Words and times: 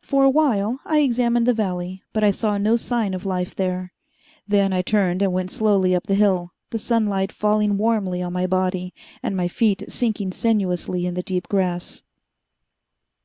For 0.00 0.22
a 0.22 0.30
while 0.30 0.78
I 0.84 1.00
examined 1.00 1.44
the 1.44 1.52
valley, 1.52 2.04
but 2.12 2.22
I 2.22 2.30
saw 2.30 2.56
no 2.56 2.76
sign 2.76 3.14
of 3.14 3.26
life 3.26 3.56
there. 3.56 3.92
Then 4.46 4.72
I 4.72 4.80
turned 4.80 5.22
and 5.22 5.32
went 5.32 5.50
slowly 5.50 5.92
up 5.92 6.04
the 6.06 6.14
hill, 6.14 6.52
the 6.70 6.78
sunlight 6.78 7.32
falling 7.32 7.76
warmly 7.76 8.22
on 8.22 8.32
my 8.32 8.46
body, 8.46 8.94
and 9.24 9.36
my 9.36 9.48
feet 9.48 9.82
sinking 9.90 10.30
sensuously 10.30 11.04
in 11.04 11.14
the 11.14 11.22
deep 11.24 11.48
grass. 11.48 12.04